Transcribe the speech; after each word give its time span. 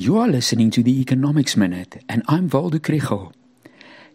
You 0.00 0.16
are 0.18 0.28
listening 0.28 0.70
to 0.70 0.82
the 0.84 1.00
Economics 1.00 1.56
Minute, 1.56 2.04
and 2.08 2.22
I'm 2.28 2.48
Waldo 2.48 2.78
Krugell. 2.78 3.32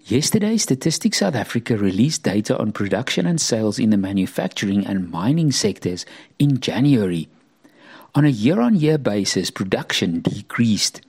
Yesterday, 0.06 0.56
Statistics 0.56 1.17
South 1.17 1.36
Africa 1.36 1.75
released 1.75 2.24
data 2.24 2.58
on 2.58 2.71
production 2.71 3.25
and 3.25 3.41
sales 3.41 3.79
in 3.79 3.89
the 3.89 3.97
manufacturing 3.97 4.88
and 4.88 5.11
mining 5.11 5.51
sectors 5.51 6.05
in 6.39 6.61
January. 6.61 7.27
On 8.15 8.23
a 8.23 8.29
year 8.29 8.61
on 8.61 8.77
year 8.77 8.97
basis, 8.97 9.51
production 9.51 10.21
decreased. 10.21 11.01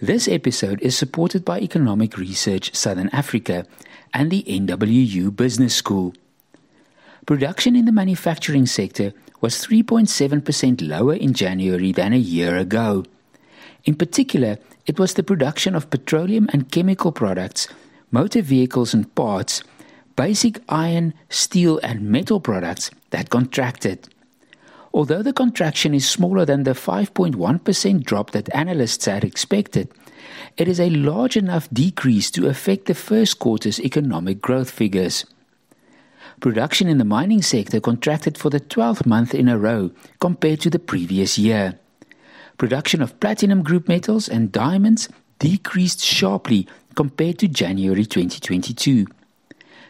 This 0.00 0.26
episode 0.26 0.82
is 0.82 0.98
supported 0.98 1.44
by 1.44 1.60
Economic 1.60 2.18
Research 2.18 2.74
Southern 2.74 3.08
Africa 3.10 3.64
and 4.12 4.32
the 4.32 4.42
NWU 4.48 5.36
Business 5.36 5.76
School. 5.76 6.12
Production 7.24 7.76
in 7.76 7.84
the 7.84 7.92
manufacturing 7.92 8.66
sector 8.66 9.12
was 9.40 9.64
3.7% 9.64 10.88
lower 10.88 11.14
in 11.14 11.34
January 11.34 11.92
than 11.92 12.12
a 12.12 12.16
year 12.16 12.56
ago. 12.56 13.04
In 13.84 13.94
particular, 13.94 14.58
it 14.86 14.98
was 14.98 15.14
the 15.14 15.22
production 15.22 15.74
of 15.74 15.90
petroleum 15.90 16.48
and 16.52 16.70
chemical 16.70 17.12
products, 17.12 17.68
motor 18.10 18.42
vehicles 18.42 18.94
and 18.94 19.12
parts, 19.14 19.62
basic 20.16 20.60
iron, 20.68 21.14
steel, 21.28 21.80
and 21.82 22.02
metal 22.02 22.40
products 22.40 22.90
that 23.10 23.30
contracted. 23.30 24.08
Although 24.94 25.22
the 25.22 25.32
contraction 25.32 25.94
is 25.94 26.08
smaller 26.08 26.44
than 26.44 26.64
the 26.64 26.72
5.1% 26.72 28.04
drop 28.04 28.32
that 28.32 28.54
analysts 28.54 29.06
had 29.06 29.24
expected, 29.24 29.88
it 30.56 30.68
is 30.68 30.78
a 30.78 30.90
large 30.90 31.36
enough 31.36 31.68
decrease 31.72 32.30
to 32.32 32.48
affect 32.48 32.86
the 32.86 32.94
first 32.94 33.38
quarter's 33.38 33.80
economic 33.80 34.40
growth 34.40 34.70
figures. 34.70 35.24
Production 36.40 36.88
in 36.88 36.98
the 36.98 37.04
mining 37.04 37.40
sector 37.40 37.80
contracted 37.80 38.36
for 38.36 38.50
the 38.50 38.60
12th 38.60 39.06
month 39.06 39.34
in 39.34 39.48
a 39.48 39.58
row 39.58 39.90
compared 40.20 40.60
to 40.60 40.70
the 40.70 40.78
previous 40.78 41.38
year. 41.38 41.78
Production 42.58 43.02
of 43.02 43.18
platinum 43.20 43.62
group 43.62 43.88
metals 43.88 44.28
and 44.28 44.52
diamonds 44.52 45.08
decreased 45.38 46.04
sharply 46.04 46.66
compared 46.94 47.38
to 47.38 47.48
January 47.48 48.04
2022. 48.04 49.06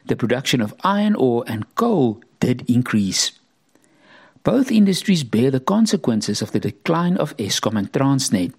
The 0.07 0.17
production 0.17 0.61
of 0.61 0.75
iron 0.83 1.15
ore 1.15 1.45
and 1.47 1.73
coal 1.75 2.23
did 2.41 2.69
increase. 2.69 3.33
Both 4.45 4.73
industries 4.73 5.23
bear 5.23 5.51
the 5.51 5.61
consequences 5.61 6.43
of 6.43 6.51
the 6.51 6.61
decline 6.61 7.17
of 7.17 7.37
Eskom 7.37 7.79
and 7.79 7.93
Transnet, 7.93 8.53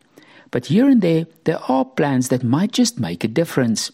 but 0.52 0.67
here 0.67 0.88
and 0.88 1.02
there, 1.02 1.26
there 1.44 1.60
are 1.67 1.84
plans 1.84 2.30
that 2.30 2.44
might 2.44 2.72
just 2.72 3.00
make 3.00 3.23
a 3.23 3.28
difference. 3.28 3.92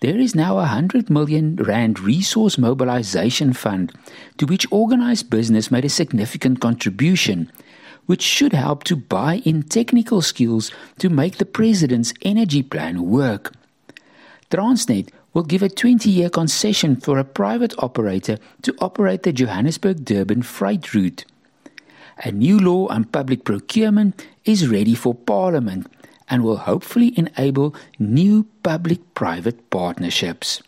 There 0.00 0.16
is 0.16 0.34
now 0.34 0.52
a 0.52 0.70
100 0.70 1.10
million 1.10 1.56
rand 1.56 2.00
resource 2.00 2.56
mobilization 2.56 3.52
fund 3.52 3.92
to 4.38 4.46
which 4.46 4.66
organized 4.70 5.28
business 5.28 5.70
made 5.70 5.84
a 5.84 5.90
significant 5.90 6.60
contribution, 6.60 7.52
which 8.06 8.22
should 8.22 8.52
help 8.52 8.84
to 8.84 8.96
buy 8.96 9.36
in 9.44 9.62
technical 9.62 10.22
skills 10.22 10.70
to 10.98 11.08
make 11.08 11.38
the 11.38 11.46
president's 11.46 12.12
energy 12.22 12.62
plan 12.62 13.08
work. 13.08 13.52
Transnet 14.50 15.10
will 15.32 15.44
give 15.44 15.62
a 15.62 15.68
20 15.68 16.10
year 16.10 16.28
concession 16.28 16.96
for 16.96 17.18
a 17.18 17.24
private 17.24 17.74
operator 17.78 18.38
to 18.62 18.74
operate 18.80 19.22
the 19.22 19.32
Johannesburg 19.32 20.04
Durban 20.04 20.42
freight 20.42 20.92
route. 20.92 21.24
A 22.24 22.32
new 22.32 22.58
law 22.58 22.88
on 22.88 23.04
public 23.04 23.44
procurement 23.44 24.26
is 24.44 24.68
ready 24.68 24.94
for 24.94 25.14
Parliament 25.14 25.86
and 26.28 26.44
will 26.44 26.58
hopefully 26.58 27.14
enable 27.16 27.74
new 27.98 28.46
public 28.62 29.14
private 29.14 29.70
partnerships. 29.70 30.62